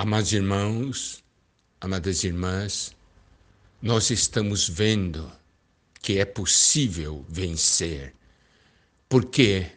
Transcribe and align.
Amados 0.00 0.32
irmãos, 0.32 1.24
amadas 1.80 2.22
irmãs, 2.22 2.94
nós 3.82 4.10
estamos 4.10 4.68
vendo 4.68 5.28
que 6.00 6.20
é 6.20 6.24
possível 6.24 7.26
vencer. 7.28 8.14
Por 9.08 9.24
quê? 9.24 9.72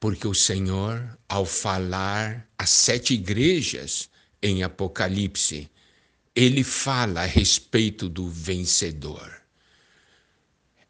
Porque 0.00 0.26
o 0.26 0.34
Senhor, 0.34 1.16
ao 1.28 1.46
falar 1.46 2.44
às 2.58 2.70
sete 2.70 3.14
igrejas 3.14 4.10
em 4.42 4.64
Apocalipse, 4.64 5.70
ele 6.34 6.64
fala 6.64 7.20
a 7.20 7.26
respeito 7.26 8.08
do 8.08 8.28
vencedor. 8.28 9.42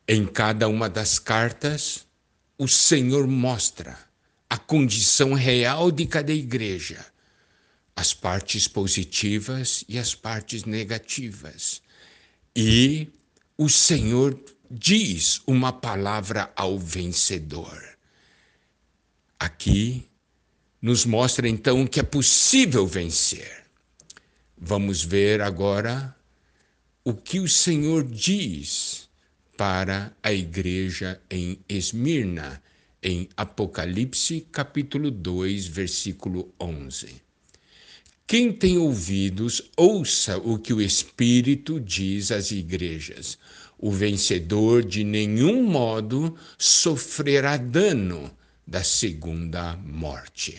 Em 0.09 0.27
cada 0.27 0.66
uma 0.66 0.88
das 0.88 1.18
cartas, 1.18 2.07
o 2.57 2.66
Senhor 2.66 3.27
mostra 3.27 3.98
a 4.48 4.57
condição 4.57 5.34
real 5.34 5.91
de 5.93 6.07
cada 6.07 6.32
igreja 6.32 7.04
as 7.97 8.13
partes 8.13 8.69
positivas 8.69 9.83
e 9.89 9.98
as 9.98 10.15
partes 10.15 10.65
negativas. 10.65 11.80
E 12.55 13.09
o 13.57 13.70
Senhor 13.70 14.39
diz 14.70 15.41
uma 15.47 15.73
palavra 15.73 16.53
ao 16.55 16.79
vencedor. 16.79 17.97
Aqui 19.39 20.06
nos 20.80 21.06
mostra 21.06 21.48
então 21.48 21.87
que 21.87 21.98
é 21.98 22.03
possível 22.03 22.87
vencer. 22.87 23.65
Vamos 24.59 25.03
ver 25.03 25.41
agora 25.41 26.15
o 27.03 27.15
que 27.15 27.41
o 27.41 27.48
Senhor 27.48 28.05
diz 28.05 29.09
para 29.56 30.15
a 30.23 30.33
igreja 30.33 31.20
em 31.31 31.59
Esmirna, 31.67 32.62
em 33.03 33.28
Apocalipse 33.37 34.47
capítulo 34.53 35.11
2, 35.11 35.67
versículo 35.67 36.53
11. 36.61 37.26
Quem 38.27 38.53
tem 38.53 38.77
ouvidos, 38.77 39.62
ouça 39.77 40.37
o 40.39 40.59
que 40.59 40.73
o 40.73 40.83
Espírito 40.83 41.78
diz 41.78 42.33
às 42.33 42.50
igrejas. 42.50 43.39
O 43.78 43.89
vencedor 43.92 44.84
de 44.84 45.05
nenhum 45.05 45.62
modo 45.62 46.37
sofrerá 46.59 47.56
dano 47.56 48.34
da 48.67 48.83
segunda 48.83 49.77
morte. 49.77 50.59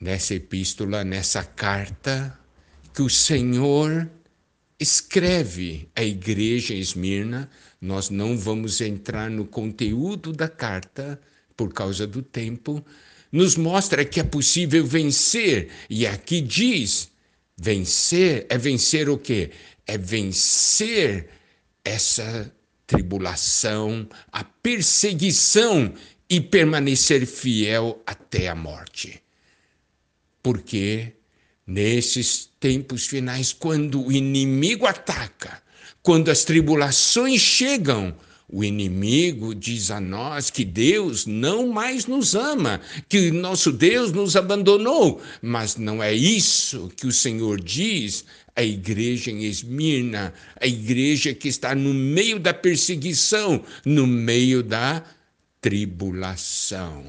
Nessa 0.00 0.34
epístola, 0.34 1.04
nessa 1.04 1.44
carta, 1.44 2.36
que 2.92 3.00
o 3.00 3.08
Senhor 3.08 4.10
escreve 4.80 5.88
à 5.94 6.02
igreja 6.02 6.74
Esmirna, 6.74 7.48
nós 7.80 8.10
não 8.10 8.36
vamos 8.36 8.80
entrar 8.80 9.30
no 9.30 9.46
conteúdo 9.46 10.32
da 10.32 10.48
carta 10.48 11.20
por 11.56 11.72
causa 11.72 12.04
do 12.04 12.20
tempo, 12.20 12.84
nos 13.34 13.56
mostra 13.56 14.04
que 14.04 14.20
é 14.20 14.22
possível 14.22 14.86
vencer. 14.86 15.68
E 15.90 16.06
aqui 16.06 16.40
diz: 16.40 17.10
vencer 17.56 18.46
é 18.48 18.56
vencer 18.56 19.08
o 19.08 19.18
quê? 19.18 19.50
É 19.84 19.98
vencer 19.98 21.28
essa 21.84 22.54
tribulação, 22.86 24.08
a 24.30 24.44
perseguição 24.44 25.92
e 26.30 26.40
permanecer 26.40 27.26
fiel 27.26 28.00
até 28.06 28.46
a 28.48 28.54
morte. 28.54 29.20
Porque 30.40 31.14
nesses 31.66 32.48
tempos 32.60 33.04
finais, 33.08 33.52
quando 33.52 34.00
o 34.00 34.12
inimigo 34.12 34.86
ataca, 34.86 35.60
quando 36.04 36.30
as 36.30 36.44
tribulações 36.44 37.40
chegam, 37.40 38.14
o 38.48 38.62
inimigo 38.62 39.54
diz 39.54 39.90
a 39.90 40.00
nós 40.00 40.50
que 40.50 40.64
Deus 40.64 41.26
não 41.26 41.68
mais 41.68 42.06
nos 42.06 42.34
ama, 42.34 42.80
que 43.08 43.30
nosso 43.30 43.72
Deus 43.72 44.12
nos 44.12 44.36
abandonou, 44.36 45.20
mas 45.40 45.76
não 45.76 46.02
é 46.02 46.12
isso 46.12 46.92
que 46.96 47.06
o 47.06 47.12
Senhor 47.12 47.60
diz 47.60 48.24
à 48.54 48.62
igreja 48.62 49.30
em 49.30 49.44
Esmirna, 49.44 50.32
a 50.60 50.66
igreja 50.66 51.34
que 51.34 51.48
está 51.48 51.74
no 51.74 51.92
meio 51.94 52.38
da 52.38 52.52
perseguição, 52.52 53.64
no 53.84 54.06
meio 54.06 54.62
da 54.62 55.02
tribulação. 55.60 57.04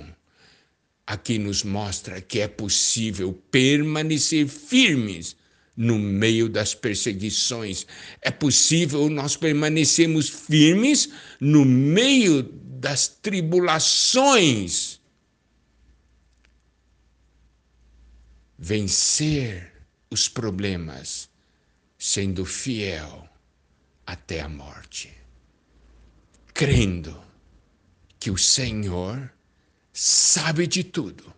Aqui 1.06 1.38
nos 1.38 1.64
mostra 1.64 2.22
que 2.22 2.40
é 2.40 2.48
possível 2.48 3.40
permanecer 3.52 4.48
firmes 4.48 5.36
no 5.76 6.00
meio 6.00 6.48
das 6.48 6.74
perseguições. 6.74 7.86
É 8.22 8.32
possível 8.32 9.10
nós 9.10 9.36
permanecermos 9.36 10.30
firmes 10.30 11.10
no 11.40 11.66
meio 11.66 12.44
das 12.44 13.08
tribulações. 13.08 15.02
Vencer 18.58 19.74
os 20.10 20.30
problemas 20.30 21.30
sendo 21.98 22.46
fiel 22.46 23.28
até 24.06 24.42
a 24.42 24.48
morte, 24.48 25.12
crendo 26.54 27.22
que 28.20 28.30
o 28.30 28.38
Senhor 28.38 29.32
sabe 29.92 30.68
de 30.68 30.84
tudo, 30.84 31.34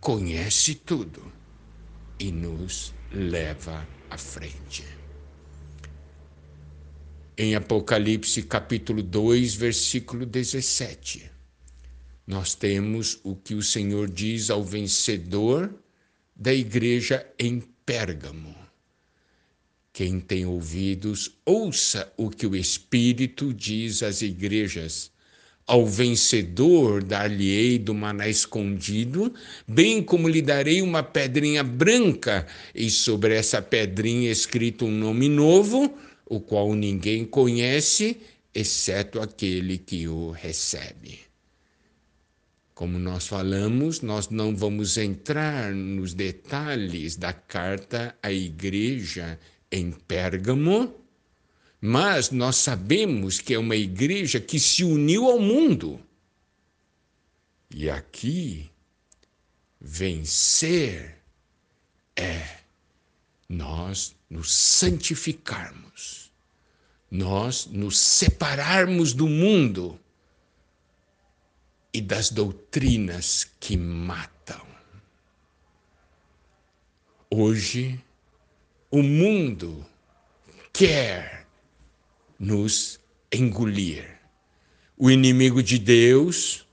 conhece 0.00 0.74
tudo 0.74 1.32
e 2.18 2.32
nos 2.32 2.94
leva 3.12 3.86
à 4.10 4.18
frente. 4.18 4.84
Em 7.38 7.54
Apocalipse 7.54 8.42
capítulo 8.42 9.02
2, 9.02 9.54
versículo 9.54 10.24
17, 10.24 11.30
nós 12.26 12.54
temos 12.54 13.20
o 13.22 13.36
que 13.36 13.54
o 13.54 13.62
Senhor 13.62 14.08
diz 14.10 14.48
ao 14.50 14.64
vencedor 14.64 15.72
da 16.34 16.52
igreja 16.52 17.26
em 17.38 17.60
Pérgamo. 17.84 18.54
Quem 19.92 20.20
tem 20.20 20.44
ouvidos, 20.44 21.38
ouça 21.44 22.12
o 22.16 22.28
que 22.28 22.46
o 22.46 22.56
Espírito 22.56 23.54
diz 23.54 24.02
às 24.02 24.22
igrejas 24.22 25.10
ao 25.66 25.84
vencedor 25.84 27.02
dar-lhe-ei 27.02 27.78
do 27.78 27.92
maná 27.92 28.28
escondido, 28.28 29.34
bem 29.66 30.02
como 30.02 30.28
lhe 30.28 30.40
darei 30.40 30.80
uma 30.80 31.02
pedrinha 31.02 31.64
branca, 31.64 32.46
e 32.74 32.88
sobre 32.88 33.34
essa 33.34 33.60
pedrinha 33.60 34.30
escrito 34.30 34.84
um 34.84 34.90
nome 34.90 35.28
novo, 35.28 35.92
o 36.24 36.40
qual 36.40 36.72
ninguém 36.74 37.24
conhece, 37.24 38.16
exceto 38.54 39.20
aquele 39.20 39.76
que 39.76 40.06
o 40.06 40.30
recebe. 40.30 41.20
Como 42.72 42.98
nós 42.98 43.26
falamos, 43.26 44.02
nós 44.02 44.28
não 44.28 44.54
vamos 44.54 44.96
entrar 44.98 45.72
nos 45.72 46.14
detalhes 46.14 47.16
da 47.16 47.32
carta 47.32 48.14
à 48.22 48.30
igreja 48.30 49.38
em 49.72 49.90
Pérgamo, 49.90 50.94
mas 51.86 52.32
nós 52.32 52.56
sabemos 52.56 53.38
que 53.38 53.54
é 53.54 53.58
uma 53.60 53.76
igreja 53.76 54.40
que 54.40 54.58
se 54.58 54.82
uniu 54.82 55.26
ao 55.26 55.38
mundo. 55.38 56.04
E 57.70 57.88
aqui, 57.88 58.68
vencer 59.80 61.22
é 62.16 62.58
nós 63.48 64.16
nos 64.28 64.52
santificarmos, 64.52 66.32
nós 67.08 67.66
nos 67.66 67.96
separarmos 68.00 69.12
do 69.12 69.28
mundo 69.28 69.96
e 71.94 72.00
das 72.00 72.30
doutrinas 72.30 73.48
que 73.60 73.76
matam. 73.76 74.66
Hoje, 77.30 78.04
o 78.90 79.04
mundo 79.04 79.86
quer 80.72 81.45
nos 82.38 82.98
engolir. 83.32 84.04
O 84.96 85.10
inimigo 85.10 85.62
de 85.62 85.78
Deus, 85.78 86.66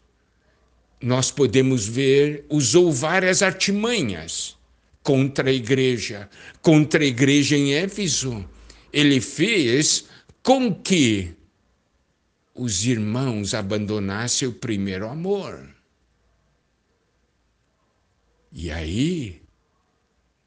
nós 1.02 1.32
podemos 1.32 1.88
ver, 1.88 2.46
usou 2.50 2.92
várias 2.92 3.42
artimanhas 3.42 4.58
contra 5.02 5.50
a 5.50 5.54
igreja, 5.54 6.30
contra 6.62 7.04
a 7.04 7.08
igreja 7.08 7.58
em 7.58 7.74
Éfeso. 7.74 8.48
Ele 8.92 9.20
fez 9.20 10.06
com 10.42 10.74
que 10.74 11.36
os 12.56 12.86
irmãos 12.86 13.54
abandonassem 13.54 14.48
o 14.48 14.54
primeiro 14.54 15.08
amor. 15.10 15.70
E 18.52 18.72
aí 18.72 19.42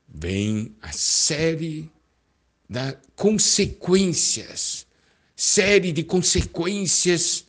vem 0.09 0.75
a 0.81 0.93
série 0.93 1.91
das 2.71 2.97
consequências 3.17 4.86
série 5.37 5.93
de 5.93 6.03
consequências 6.03 7.45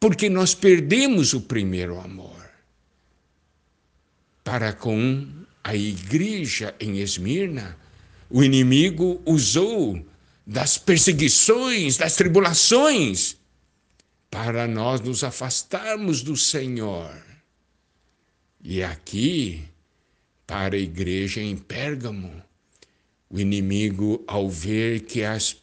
porque 0.00 0.28
nós 0.28 0.54
perdemos 0.54 1.32
o 1.32 1.40
primeiro 1.40 2.00
amor. 2.00 2.50
Para 4.42 4.72
com 4.72 5.28
a 5.62 5.76
igreja 5.76 6.74
em 6.80 6.98
Esmirna, 6.98 7.78
o 8.28 8.42
inimigo 8.42 9.22
usou 9.24 10.04
das 10.44 10.76
perseguições, 10.76 11.96
das 11.96 12.16
tribulações, 12.16 13.36
para 14.28 14.66
nós 14.66 15.00
nos 15.00 15.22
afastarmos 15.22 16.22
do 16.22 16.36
Senhor. 16.36 17.22
E 18.60 18.82
aqui, 18.82 19.62
para 20.46 20.74
a 20.74 20.78
igreja 20.78 21.40
em 21.40 21.56
Pérgamo. 21.56 22.42
O 23.30 23.40
inimigo, 23.40 24.22
ao 24.26 24.50
ver 24.50 25.00
que 25.00 25.22
as 25.22 25.61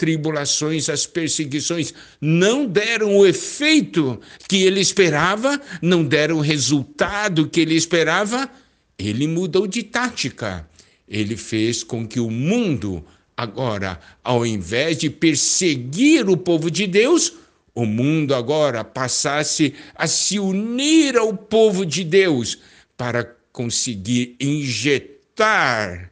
tribulações, 0.00 0.88
as 0.88 1.06
perseguições 1.06 1.92
não 2.18 2.64
deram 2.64 3.18
o 3.18 3.26
efeito 3.26 4.18
que 4.48 4.62
ele 4.62 4.80
esperava, 4.80 5.60
não 5.82 6.02
deram 6.02 6.38
o 6.38 6.40
resultado 6.40 7.46
que 7.46 7.60
ele 7.60 7.74
esperava, 7.74 8.50
ele 8.98 9.26
mudou 9.26 9.66
de 9.66 9.82
tática. 9.82 10.66
Ele 11.06 11.36
fez 11.36 11.84
com 11.84 12.08
que 12.08 12.18
o 12.18 12.30
mundo, 12.30 13.04
agora, 13.36 14.00
ao 14.24 14.46
invés 14.46 14.96
de 14.96 15.10
perseguir 15.10 16.30
o 16.30 16.36
povo 16.36 16.70
de 16.70 16.86
Deus, 16.86 17.34
o 17.74 17.84
mundo 17.84 18.34
agora 18.34 18.82
passasse 18.82 19.74
a 19.94 20.06
se 20.06 20.38
unir 20.38 21.18
ao 21.18 21.36
povo 21.36 21.84
de 21.84 22.02
Deus 22.04 22.56
para 22.96 23.36
conseguir 23.52 24.34
injetar 24.40 26.10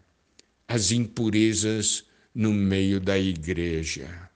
as 0.68 0.92
impurezas 0.92 2.04
no 2.34 2.52
meio 2.52 3.00
da 3.00 3.18
igreja. 3.18 4.28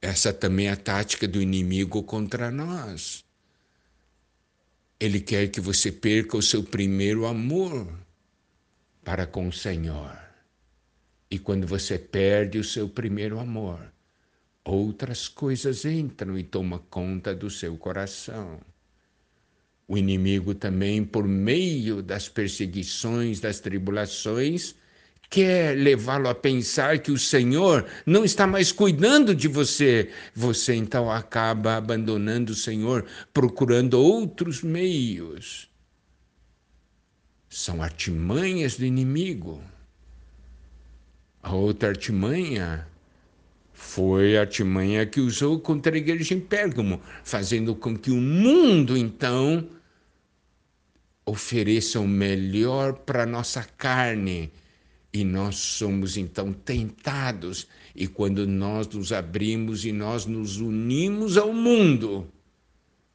Essa 0.00 0.32
também 0.32 0.68
é 0.68 0.72
a 0.72 0.76
tática 0.76 1.28
do 1.28 1.42
inimigo 1.42 2.02
contra 2.02 2.50
nós. 2.50 3.24
Ele 4.98 5.20
quer 5.20 5.48
que 5.48 5.60
você 5.60 5.92
perca 5.92 6.36
o 6.36 6.42
seu 6.42 6.62
primeiro 6.62 7.26
amor 7.26 7.86
para 9.04 9.26
com 9.26 9.48
o 9.48 9.52
Senhor. 9.52 10.18
E 11.30 11.38
quando 11.38 11.66
você 11.66 11.98
perde 11.98 12.58
o 12.58 12.64
seu 12.64 12.88
primeiro 12.88 13.38
amor, 13.38 13.92
outras 14.64 15.28
coisas 15.28 15.84
entram 15.84 16.38
e 16.38 16.42
tomam 16.42 16.78
conta 16.90 17.34
do 17.34 17.48
seu 17.50 17.76
coração. 17.76 18.60
O 19.86 19.96
inimigo 19.96 20.54
também, 20.54 21.04
por 21.04 21.26
meio 21.26 22.02
das 22.02 22.28
perseguições, 22.28 23.40
das 23.40 23.60
tribulações, 23.60 24.74
quer 25.30 25.76
levá-lo 25.78 26.28
a 26.28 26.34
pensar 26.34 26.98
que 26.98 27.12
o 27.12 27.18
Senhor 27.18 27.86
não 28.04 28.24
está 28.24 28.48
mais 28.48 28.72
cuidando 28.72 29.32
de 29.32 29.46
você. 29.46 30.10
Você 30.34 30.74
então 30.74 31.10
acaba 31.10 31.76
abandonando 31.76 32.50
o 32.52 32.56
Senhor, 32.56 33.06
procurando 33.32 33.94
outros 33.94 34.60
meios. 34.62 35.70
São 37.48 37.80
artimanhas 37.80 38.76
do 38.76 38.84
inimigo. 38.84 39.62
A 41.42 41.54
outra 41.54 41.90
artimanha 41.90 42.86
foi 43.72 44.36
a 44.36 44.40
artimanha 44.40 45.06
que 45.06 45.20
usou 45.20 45.58
contra 45.58 45.94
a 45.94 45.98
igreja 45.98 46.34
em 46.34 46.40
Pérgamo, 46.40 47.00
fazendo 47.24 47.74
com 47.74 47.96
que 47.96 48.10
o 48.10 48.16
mundo, 48.16 48.96
então, 48.96 49.66
ofereça 51.24 51.98
o 51.98 52.06
melhor 52.06 52.92
para 52.92 53.24
nossa 53.24 53.64
carne. 53.64 54.52
E 55.12 55.24
nós 55.24 55.56
somos 55.56 56.16
então 56.16 56.52
tentados, 56.52 57.66
e 57.96 58.06
quando 58.06 58.46
nós 58.46 58.86
nos 58.86 59.12
abrimos 59.12 59.84
e 59.84 59.90
nós 59.90 60.24
nos 60.24 60.58
unimos 60.58 61.36
ao 61.36 61.52
mundo, 61.52 62.30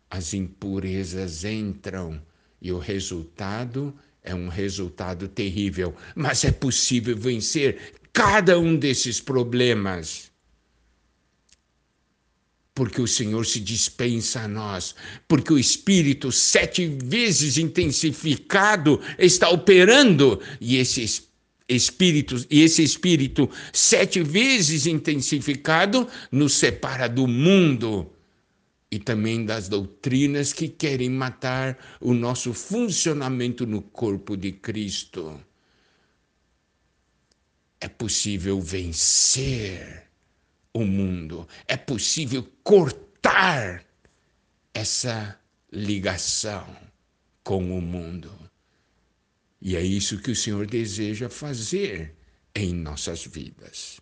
as 0.10 0.34
impurezas 0.34 1.46
entram. 1.46 2.22
E 2.62 2.72
o 2.72 2.80
resultado 2.80 3.94
é 4.24 4.36
um 4.36 4.50
resultado 4.50 5.28
terrível. 5.28 5.96
Mas 6.16 6.44
é 6.44 6.52
possível 6.52 7.16
vencer 7.16 7.94
cada 8.12 8.60
um 8.60 8.76
desses 8.76 9.22
problemas. 9.22 10.32
Porque 12.74 13.02
o 13.02 13.08
Senhor 13.08 13.46
se 13.46 13.62
dispensa 13.62 14.42
a 14.42 14.48
nós, 14.50 14.96
porque 15.30 15.54
o 15.54 15.60
Espírito, 15.60 16.30
sete 16.30 16.88
vezes 16.88 17.58
intensificado, 17.58 19.00
está 19.18 19.50
operando, 19.50 20.42
e 20.60 20.76
esse 20.76 21.02
Espírito, 21.02 21.35
e 21.68 22.62
esse 22.62 22.84
Espírito, 22.84 23.50
sete 23.74 24.22
vezes 24.22 24.86
intensificado, 24.86 26.08
nos 26.32 26.54
separa 26.54 27.08
do 27.08 27.28
mundo 27.28 28.12
e 28.92 29.00
também 29.00 29.44
das 29.46 29.68
doutrinas 29.68 30.54
que 30.54 30.68
querem 30.68 31.10
matar 31.10 31.78
o 32.00 32.14
nosso 32.14 32.54
funcionamento 32.54 33.66
no 33.66 33.82
corpo 33.82 34.38
de 34.38 34.52
Cristo. 34.52 35.40
É 37.82 37.88
possível 37.88 38.62
vencer 38.62 40.08
o 40.72 40.86
mundo. 40.86 41.48
É 41.68 41.76
possível 41.76 42.48
cortar 42.64 43.84
essa 44.74 45.40
ligação 45.72 46.66
com 47.44 47.78
o 47.78 47.82
mundo. 47.82 48.32
E 49.62 49.76
é 49.76 49.82
isso 49.82 50.20
que 50.20 50.32
o 50.32 50.36
Senhor 50.36 50.68
deseja 50.68 51.30
fazer 51.30 52.16
em 52.56 52.74
nossas 52.74 53.26
vidas. 53.26 54.00